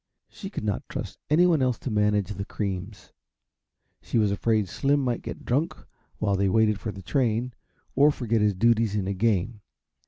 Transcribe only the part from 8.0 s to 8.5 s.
forget